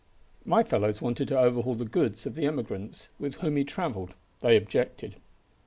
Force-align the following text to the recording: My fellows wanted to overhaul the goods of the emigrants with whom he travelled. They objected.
My 0.45 0.63
fellows 0.63 0.99
wanted 0.99 1.27
to 1.27 1.37
overhaul 1.37 1.75
the 1.75 1.85
goods 1.85 2.25
of 2.25 2.33
the 2.33 2.47
emigrants 2.47 3.09
with 3.19 3.35
whom 3.35 3.55
he 3.55 3.63
travelled. 3.63 4.15
They 4.39 4.57
objected. 4.57 5.17